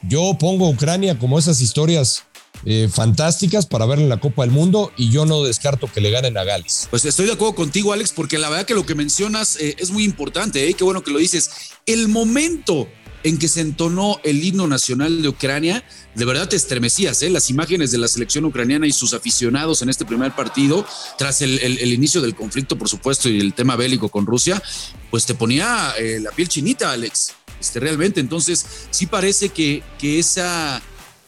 yo 0.08 0.36
pongo 0.40 0.68
a 0.68 0.70
Ucrania 0.70 1.18
como 1.18 1.40
esas 1.40 1.62
historias 1.62 2.24
eh, 2.66 2.90
fantásticas 2.90 3.66
para 3.66 3.86
ver 3.86 4.00
en 4.00 4.08
la 4.08 4.22
Copa 4.22 4.44
del 4.44 4.52
Mundo 4.52 4.94
y 4.96 5.10
yo 5.10 5.26
no 5.26 5.44
descarto 5.44 5.92
que 5.92 6.00
le 6.00 6.12
ganen 6.12 6.38
a 6.38 6.44
Gales. 6.44 6.88
Pues 6.90 7.04
estoy 7.04 7.26
de 7.26 7.34
acuerdo 7.34 7.56
contigo, 7.56 7.92
Alex, 7.92 8.14
porque 8.14 8.38
la 8.38 8.50
verdad 8.50 8.66
que 8.66 8.74
lo 8.74 8.86
que 8.86 8.96
mencionas 8.96 9.58
eh, 9.58 9.76
es 9.80 9.92
muy 9.92 10.04
importante, 10.04 10.70
¿eh? 10.70 10.74
qué 10.74 10.84
bueno 10.84 11.04
que 11.04 11.12
lo 11.12 11.20
dices. 11.20 11.50
El 11.86 12.08
momento 12.08 12.88
en 13.24 13.38
que 13.38 13.48
se 13.48 13.62
entonó 13.62 14.20
el 14.24 14.44
himno 14.44 14.68
nacional 14.68 15.22
de 15.22 15.30
Ucrania, 15.30 15.84
de 16.16 16.26
verdad 16.26 16.48
te 16.48 16.56
estremecías, 16.56 17.22
¿eh? 17.22 17.30
las 17.30 17.50
imágenes 17.50 17.92
de 17.92 17.98
la 17.98 18.08
selección 18.08 18.46
ucraniana 18.46 18.88
y 18.88 18.92
sus 18.92 19.14
aficionados 19.14 19.82
en 19.82 19.90
este 19.90 20.06
primer 20.06 20.34
partido, 20.34 20.86
tras 21.18 21.42
el, 21.42 21.94
inicio 21.94 22.22
del 22.22 22.36
conflicto, 22.36 22.78
por 22.78 22.90
supuesto, 22.90 23.30
y 23.30 23.40
el 23.40 23.54
tema 23.54 23.76
bélico 23.78 24.10
con 24.10 24.26
Rusia, 24.26 24.62
pues 25.10 25.26
te 25.26 25.36
ponía 25.36 25.94
la 26.20 26.32
piel 26.32 26.50
chinita, 26.50 26.92
Alex. 26.92 27.34
Este, 27.64 27.80
realmente. 27.80 28.20
Entonces, 28.20 28.66
sí 28.92 29.06
parece 29.06 29.48
que, 29.48 29.84
que 29.98 30.20
esa, 30.20 30.82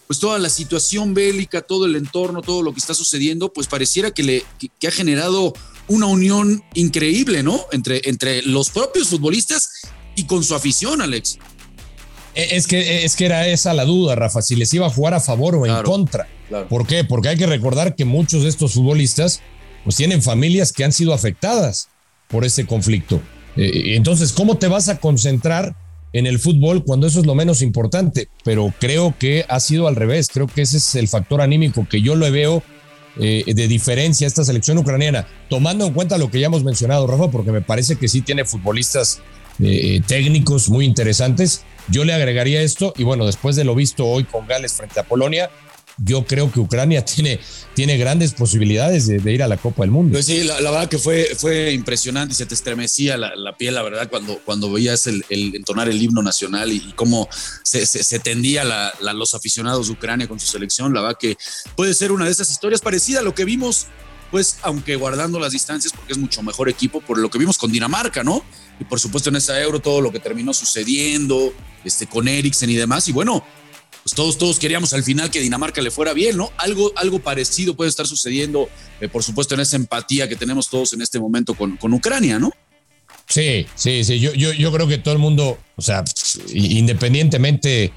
pues 0.06 0.20
toda 0.20 0.38
la 0.38 0.50
situación 0.50 1.14
bélica, 1.14 1.62
todo 1.62 1.86
el 1.86 1.96
entorno, 1.96 2.42
todo 2.42 2.62
lo 2.62 2.74
que 2.74 2.80
está 2.82 2.94
sucediendo, 2.94 3.54
pues 3.54 3.68
pareciera 3.68 4.12
que, 4.12 4.24
le, 4.24 4.44
que, 4.60 4.88
ha 4.90 4.92
generado 4.92 5.54
una 5.88 6.08
unión 6.08 6.62
increíble, 6.74 7.42
¿no? 7.42 7.62
Entre, 7.72 8.02
entre 8.04 8.42
los 8.42 8.70
propios 8.70 9.08
futbolistas 9.08 9.70
y 10.18 10.26
con 10.26 10.44
su 10.44 10.54
afición, 10.56 11.02
Alex. 11.02 11.38
E, 12.36 12.58
es 12.58 12.68
que, 12.68 13.06
es 13.06 13.16
que 13.16 13.28
era 13.28 13.48
esa 13.48 13.74
la 13.74 13.86
duda, 13.86 14.16
Rafa, 14.16 14.42
si 14.42 14.58
les 14.58 14.74
iba 14.74 14.88
a 14.88 14.90
jugar 14.90 15.14
a 15.14 15.22
favor 15.22 15.56
o 15.56 15.66
en 15.66 15.84
contra. 15.84 16.28
¿Por 16.68 16.86
qué? 16.86 17.06
Porque 17.06 17.30
hay 17.30 17.38
que 17.38 17.48
recordar 17.48 17.96
que 17.96 18.04
muchos 18.04 18.44
de 18.44 18.50
estos 18.50 18.74
futbolistas 18.74 19.40
pues 19.86 19.96
tienen 19.96 20.22
familias 20.22 20.74
que 20.74 20.84
han 20.84 20.92
sido 20.92 21.14
afectadas 21.14 21.88
por 22.28 22.44
ese 22.44 22.66
conflicto. 22.66 23.22
Eh, 23.56 23.96
entonces, 23.96 24.34
¿cómo 24.34 24.58
te 24.58 24.68
vas 24.68 24.90
a 24.90 24.98
concentrar 24.98 25.78
en 26.16 26.28
el 26.28 26.40
fútbol 26.40 26.86
cuando 26.86 27.08
eso 27.08 27.20
es 27.20 27.26
lo 27.26 27.36
menos 27.36 27.62
importante, 27.62 28.30
pero 28.46 28.74
creo 28.80 29.14
que 29.20 29.46
ha 29.50 29.60
sido 29.60 29.90
al 29.90 29.98
revés, 29.98 30.30
creo 30.32 30.48
que 30.48 30.62
ese 30.62 30.78
es 30.78 30.96
el 30.96 31.10
factor 31.10 31.42
anímico 31.42 31.86
que 31.90 32.02
yo 32.02 32.16
le 32.16 32.32
veo 32.32 32.64
eh, 33.20 33.44
de 33.46 33.68
diferencia 33.68 34.26
a 34.26 34.30
esta 34.30 34.46
selección 34.46 34.78
ucraniana, 34.78 35.28
tomando 35.50 35.86
en 35.86 35.94
cuenta 35.94 36.18
lo 36.18 36.32
que 36.32 36.40
ya 36.40 36.46
hemos 36.46 36.64
mencionado, 36.64 37.06
Rafa, 37.06 37.30
porque 37.30 37.52
me 37.52 37.62
parece 37.62 37.98
que 37.98 38.08
sí 38.08 38.22
tiene 38.22 38.46
futbolistas 38.46 39.20
eh, 39.62 40.02
técnicos 40.08 40.70
muy 40.70 40.86
interesantes. 40.86 41.66
Yo 41.90 42.06
le 42.06 42.14
agregaría 42.14 42.62
esto, 42.62 42.94
y 42.96 43.04
bueno, 43.04 43.26
después 43.26 43.58
de 43.58 43.66
lo 43.66 43.76
visto 43.76 44.06
hoy 44.06 44.24
con 44.24 44.48
Gales 44.48 44.72
frente 44.72 45.02
a 45.02 45.04
Polonia, 45.04 45.50
yo 45.98 46.26
creo 46.26 46.52
que 46.52 46.60
Ucrania 46.60 47.04
tiene, 47.06 47.40
tiene 47.74 47.98
grandes 47.98 48.34
posibilidades 48.34 49.08
de, 49.08 49.34
ir 49.34 49.44
a 49.44 49.48
la 49.48 49.58
Copa 49.58 49.84
del 49.84 49.92
Mundo. 49.92 50.14
Pues 50.14 50.26
sí, 50.26 50.44
la, 50.44 50.56
verdad 50.60 50.90
que 50.90 50.98
fue, 50.98 51.36
fue 51.38 51.72
impresionante 51.72 52.36
se 52.36 52.46
te 52.46 52.54
estremecía 52.54 53.18
la, 53.18 53.58
piel, 53.58 53.76
la 53.76 53.84
verdad, 53.84 54.10
cuando, 54.10 54.40
cuando 54.44 54.72
veías 54.72 55.08
el, 55.08 55.24
entonar 55.30 55.90
el 55.90 56.02
himno 56.02 56.22
nacional 56.22 56.72
y, 56.72 56.94
cómo 56.96 57.28
se, 57.64 57.86
se, 57.86 58.20
tendía 58.20 58.64
los 59.14 59.34
aficionados 59.34 59.88
de 59.88 59.94
Ucrania 59.94 60.28
con 60.28 60.40
su 60.40 60.48
selección. 60.48 60.94
La 60.94 61.02
verdad 61.02 61.18
que 61.20 61.38
puede 61.76 61.94
ser 61.94 62.12
una 62.12 62.26
de 62.26 62.32
esas 62.32 62.50
historias 62.52 62.82
parecida 62.82 63.20
a 63.20 63.24
lo 63.24 63.34
que 63.34 63.46
vimos, 63.46 63.88
pues, 64.32 64.58
aunque 64.64 64.96
guardando 64.96 65.40
las 65.40 65.52
distancias, 65.52 65.94
porque 65.94 66.14
es 66.14 66.20
mucho 66.20 66.42
mejor 66.44 66.70
equipo, 66.70 67.02
por 67.02 67.18
lo 67.18 67.30
que 67.30 67.38
vimos 67.38 67.58
con 67.58 67.72
Dinamarca, 67.72 68.24
¿no? 68.24 68.44
Y 68.80 68.84
por 68.84 69.00
supuesto 69.00 69.30
en 69.30 69.38
esa 69.38 69.60
euro, 69.62 69.80
todo 69.80 70.02
lo 70.02 70.12
que 70.12 70.20
terminó 70.20 70.54
sucediendo, 70.54 71.54
este, 71.84 72.08
con 72.08 72.28
Eriksen 72.28 72.70
y 72.70 72.76
demás. 72.76 73.08
Y 73.08 73.12
bueno, 73.14 73.46
pues 74.06 74.14
todos, 74.14 74.38
todos 74.38 74.60
queríamos 74.60 74.94
al 74.94 75.04
final 75.04 75.32
que 75.32 75.40
Dinamarca 75.40 75.82
le 75.82 75.90
fuera 75.90 76.14
bien, 76.14 76.38
¿no? 76.38 76.52
Algo, 76.58 76.94
algo 76.96 77.18
parecido 77.18 77.76
puede 77.76 77.90
estar 77.90 78.06
sucediendo, 78.06 78.70
eh, 79.02 79.08
por 79.08 79.24
supuesto, 79.24 79.56
en 79.56 79.62
esa 79.62 79.78
empatía 79.78 80.30
que 80.30 80.36
tenemos 80.36 80.70
todos 80.70 80.94
en 80.94 81.02
este 81.02 81.20
momento 81.20 81.56
con, 81.56 81.76
con 81.76 81.92
Ucrania, 81.92 82.38
¿no? 82.38 82.52
Sí, 83.28 83.66
sí, 83.74 84.04
sí. 84.04 84.20
Yo, 84.20 84.32
yo, 84.36 84.54
yo 84.54 84.72
creo 84.72 84.88
que 84.88 85.00
todo 85.00 85.16
el 85.16 85.20
mundo, 85.20 85.58
o 85.76 85.82
sea, 85.82 86.04
independientemente 86.54 87.94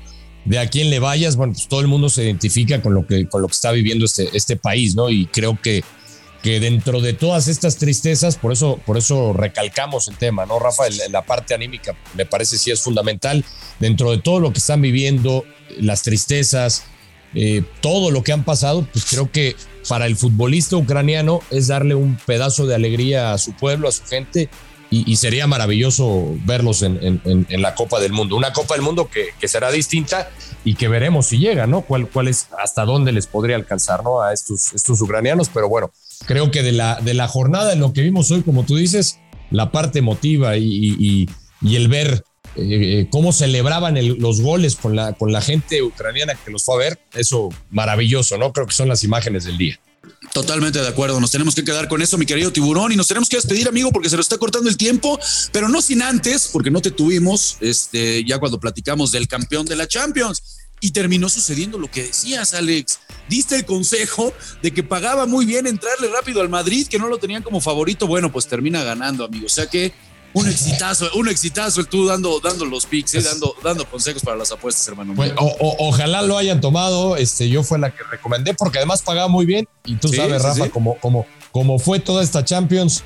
de 0.46 0.58
a 0.58 0.70
quién 0.70 0.88
le 0.88 0.98
vayas, 0.98 1.36
bueno, 1.36 1.52
pues 1.52 1.68
todo 1.68 1.82
el 1.82 1.88
mundo 1.88 2.08
se 2.08 2.24
identifica 2.24 2.80
con 2.80 2.94
lo 2.94 3.06
que, 3.06 3.28
con 3.28 3.42
lo 3.42 3.48
que 3.48 3.52
está 3.52 3.70
viviendo 3.70 4.06
este, 4.06 4.34
este 4.34 4.56
país, 4.56 4.94
¿no? 4.94 5.10
Y 5.10 5.26
creo 5.26 5.60
que 5.60 5.84
que 6.42 6.60
dentro 6.60 7.00
de 7.00 7.12
todas 7.12 7.48
estas 7.48 7.76
tristezas, 7.76 8.36
por 8.36 8.52
eso, 8.52 8.78
por 8.86 8.96
eso 8.96 9.32
recalcamos 9.32 10.08
el 10.08 10.16
tema, 10.16 10.46
¿no, 10.46 10.58
Rafa? 10.58 10.84
La 11.10 11.22
parte 11.22 11.54
anímica 11.54 11.96
me 12.14 12.26
parece 12.26 12.58
sí 12.58 12.70
es 12.70 12.80
fundamental. 12.80 13.44
Dentro 13.80 14.10
de 14.10 14.18
todo 14.18 14.40
lo 14.40 14.52
que 14.52 14.58
están 14.58 14.80
viviendo, 14.80 15.44
las 15.78 16.02
tristezas, 16.02 16.84
eh, 17.34 17.62
todo 17.80 18.10
lo 18.10 18.22
que 18.22 18.32
han 18.32 18.44
pasado, 18.44 18.86
pues 18.92 19.04
creo 19.04 19.30
que 19.30 19.56
para 19.88 20.06
el 20.06 20.16
futbolista 20.16 20.76
ucraniano 20.76 21.40
es 21.50 21.68
darle 21.68 21.94
un 21.94 22.16
pedazo 22.16 22.66
de 22.66 22.74
alegría 22.74 23.32
a 23.32 23.38
su 23.38 23.52
pueblo, 23.52 23.88
a 23.88 23.92
su 23.92 24.04
gente, 24.04 24.48
y, 24.90 25.16
sería 25.16 25.46
maravilloso 25.46 26.34
verlos 26.46 26.82
en, 26.82 27.20
la 27.50 27.74
Copa 27.74 28.00
del 28.00 28.12
Mundo. 28.12 28.36
Una 28.36 28.54
Copa 28.54 28.74
del 28.74 28.82
Mundo 28.82 29.10
que, 29.10 29.46
será 29.46 29.70
distinta 29.70 30.30
y 30.64 30.76
que 30.76 30.88
veremos 30.88 31.26
si 31.26 31.38
llega, 31.38 31.66
¿no? 31.66 31.82
¿Cuál, 31.82 32.08
cuál 32.08 32.28
es, 32.28 32.48
hasta 32.58 32.86
dónde 32.86 33.12
les 33.12 33.26
podría 33.26 33.56
alcanzar, 33.56 34.02
¿no? 34.02 34.22
A 34.22 34.32
estos, 34.32 34.72
estos 34.72 35.02
ucranianos, 35.02 35.50
pero 35.52 35.68
bueno, 35.68 35.92
creo 36.26 36.50
que 36.50 36.62
de 36.62 36.72
la, 36.72 37.00
de 37.00 37.14
la 37.14 37.28
jornada, 37.28 37.72
en 37.72 37.80
lo 37.80 37.92
que 37.92 38.02
vimos 38.02 38.30
hoy, 38.30 38.42
como 38.42 38.64
tú 38.64 38.76
dices, 38.76 39.18
la 39.50 39.72
parte 39.72 39.98
emotiva 39.98 40.56
y, 40.56 41.28
el 41.62 41.88
ver 41.88 42.24
eh, 42.56 42.62
eh, 43.00 43.08
cómo 43.10 43.32
celebraban 43.32 43.96
los 44.18 44.40
goles 44.40 44.76
con 44.76 44.96
la, 44.96 45.12
con 45.12 45.32
la 45.32 45.40
gente 45.40 45.82
ucraniana 45.82 46.34
que 46.34 46.50
los 46.50 46.64
fue 46.64 46.74
a 46.74 46.78
ver, 46.78 46.98
eso 47.14 47.48
maravilloso, 47.70 48.38
¿no? 48.38 48.52
Creo 48.52 48.66
que 48.66 48.74
son 48.74 48.88
las 48.88 49.04
imágenes 49.04 49.44
del 49.44 49.58
día. 49.58 49.80
Totalmente 50.32 50.80
de 50.80 50.88
acuerdo, 50.88 51.20
nos 51.20 51.30
tenemos 51.30 51.54
que 51.54 51.64
quedar 51.64 51.88
con 51.88 52.02
eso, 52.02 52.18
mi 52.18 52.26
querido 52.26 52.52
tiburón, 52.52 52.92
y 52.92 52.96
nos 52.96 53.08
tenemos 53.08 53.28
que 53.28 53.36
despedir, 53.36 53.68
amigo, 53.68 53.90
porque 53.92 54.08
se 54.08 54.16
nos 54.16 54.26
está 54.26 54.38
cortando 54.38 54.68
el 54.68 54.76
tiempo, 54.76 55.18
pero 55.52 55.68
no 55.68 55.80
sin 55.82 56.02
antes, 56.02 56.50
porque 56.52 56.70
no 56.70 56.80
te 56.80 56.90
tuvimos, 56.90 57.56
este, 57.60 58.24
ya 58.24 58.38
cuando 58.38 58.60
platicamos 58.60 59.10
del 59.10 59.28
campeón 59.28 59.66
de 59.66 59.76
la 59.76 59.86
Champions. 59.86 60.42
Y 60.80 60.92
terminó 60.92 61.28
sucediendo 61.28 61.78
lo 61.78 61.90
que 61.90 62.04
decías, 62.04 62.54
Alex. 62.54 63.00
Diste 63.28 63.56
el 63.56 63.64
consejo 63.64 64.32
de 64.62 64.72
que 64.72 64.82
pagaba 64.82 65.26
muy 65.26 65.44
bien 65.44 65.66
entrarle 65.66 66.08
rápido 66.08 66.40
al 66.40 66.48
Madrid, 66.48 66.86
que 66.86 66.98
no 66.98 67.08
lo 67.08 67.18
tenían 67.18 67.42
como 67.42 67.60
favorito. 67.60 68.06
Bueno, 68.06 68.32
pues 68.32 68.46
termina 68.46 68.82
ganando, 68.84 69.24
amigo. 69.24 69.46
O 69.46 69.50
sea 69.50 69.66
que 69.66 69.92
un 70.34 70.48
exitazo, 70.50 71.10
un 71.14 71.28
exitazo 71.28 71.80
el 71.80 71.88
tú 71.88 72.06
dando, 72.06 72.40
dando 72.40 72.64
los 72.64 72.86
picks, 72.86 73.14
eh, 73.14 73.22
dando, 73.22 73.54
dando 73.62 73.84
consejos 73.86 74.22
para 74.22 74.36
las 74.36 74.52
apuestas, 74.52 74.86
hermano. 74.88 75.14
Pues, 75.14 75.32
ojalá 75.38 76.22
lo 76.22 76.38
hayan 76.38 76.60
tomado. 76.60 77.16
Este, 77.16 77.48
yo 77.48 77.62
fue 77.62 77.78
la 77.78 77.90
que 77.90 78.02
recomendé 78.10 78.54
porque 78.54 78.78
además 78.78 79.02
pagaba 79.02 79.28
muy 79.28 79.46
bien. 79.46 79.68
Y 79.84 79.96
tú 79.96 80.08
sabes, 80.08 80.42
Rafa, 80.42 80.68
Como, 80.70 80.98
como, 80.98 81.26
como 81.52 81.78
fue 81.78 81.98
toda 82.00 82.22
esta 82.22 82.44
Champions, 82.44 83.02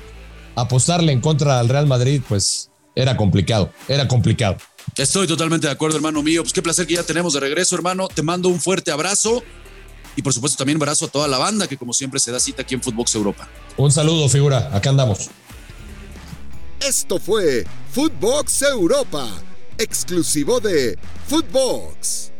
apostarle 0.55 1.11
en 1.11 1.21
contra 1.21 1.59
al 1.59 1.69
Real 1.69 1.87
Madrid, 1.87 2.21
pues 2.27 2.69
era 2.95 3.17
complicado, 3.17 3.71
era 3.87 4.07
complicado. 4.07 4.57
Estoy 4.97 5.27
totalmente 5.27 5.67
de 5.67 5.73
acuerdo, 5.73 5.97
hermano 5.97 6.21
mío. 6.21 6.43
Pues 6.43 6.53
qué 6.53 6.61
placer 6.61 6.85
que 6.85 6.95
ya 6.95 7.03
tenemos 7.03 7.33
de 7.33 7.39
regreso, 7.39 7.75
hermano. 7.75 8.07
Te 8.07 8.21
mando 8.21 8.49
un 8.49 8.59
fuerte 8.59 8.91
abrazo. 8.91 9.43
Y 10.15 10.21
por 10.21 10.33
supuesto 10.33 10.57
también 10.57 10.77
un 10.77 10.83
abrazo 10.83 11.05
a 11.05 11.07
toda 11.07 11.27
la 11.27 11.37
banda 11.37 11.67
que 11.67 11.77
como 11.77 11.93
siempre 11.93 12.19
se 12.19 12.31
da 12.31 12.39
cita 12.39 12.61
aquí 12.61 12.75
en 12.75 12.81
Footbox 12.81 13.15
Europa. 13.15 13.49
Un 13.77 13.91
saludo, 13.91 14.29
figura. 14.29 14.69
Acá 14.71 14.91
andamos. 14.91 15.29
Esto 16.79 17.17
fue 17.17 17.65
Footbox 17.91 18.61
Europa 18.61 19.27
exclusivo 19.77 20.59
de 20.59 20.97
Footbox. 21.27 22.32